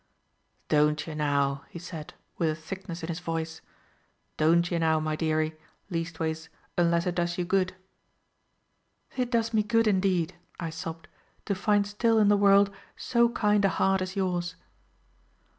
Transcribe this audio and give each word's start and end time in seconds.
"Don't 0.67 1.05
ye 1.05 1.13
now," 1.13 1.63
he 1.69 1.77
said, 1.77 2.15
with 2.39 2.49
a 2.49 2.55
thickness 2.55 3.03
in 3.03 3.07
his 3.09 3.19
voice, 3.19 3.61
"don't 4.35 4.71
ye 4.71 4.79
now, 4.79 4.99
my 4.99 5.15
dearie, 5.15 5.55
leastways 5.91 6.49
unless 6.75 7.05
it 7.05 7.13
does 7.13 7.37
you 7.37 7.45
good." 7.45 7.75
"It 9.15 9.29
does 9.29 9.53
me 9.53 9.61
good, 9.61 9.85
indeed," 9.85 10.33
I 10.59 10.71
sobbed, 10.71 11.07
"to 11.45 11.53
find 11.53 11.85
still 11.85 12.17
in 12.17 12.29
the 12.29 12.35
world 12.35 12.73
so 12.97 13.29
kind 13.29 13.63
a 13.63 13.69
heart 13.69 14.01
as 14.01 14.15
yours." 14.15 14.55